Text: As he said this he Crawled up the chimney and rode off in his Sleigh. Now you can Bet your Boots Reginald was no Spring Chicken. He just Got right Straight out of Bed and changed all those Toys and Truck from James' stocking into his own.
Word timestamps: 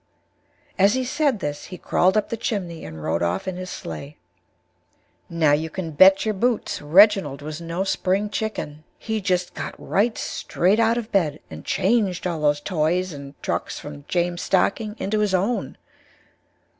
As 0.79 0.95
he 0.95 1.03
said 1.05 1.41
this 1.41 1.65
he 1.65 1.77
Crawled 1.77 2.17
up 2.17 2.29
the 2.29 2.35
chimney 2.35 2.83
and 2.83 3.03
rode 3.03 3.21
off 3.21 3.47
in 3.47 3.55
his 3.55 3.69
Sleigh. 3.69 4.15
Now 5.29 5.51
you 5.51 5.69
can 5.69 5.91
Bet 5.91 6.25
your 6.25 6.33
Boots 6.33 6.81
Reginald 6.81 7.43
was 7.43 7.61
no 7.61 7.83
Spring 7.83 8.27
Chicken. 8.31 8.83
He 8.97 9.21
just 9.21 9.53
Got 9.53 9.75
right 9.77 10.17
Straight 10.17 10.79
out 10.79 10.97
of 10.97 11.11
Bed 11.11 11.39
and 11.51 11.63
changed 11.63 12.25
all 12.25 12.41
those 12.41 12.61
Toys 12.61 13.13
and 13.13 13.35
Truck 13.43 13.69
from 13.69 14.05
James' 14.07 14.41
stocking 14.41 14.95
into 14.97 15.19
his 15.19 15.35
own. 15.35 15.77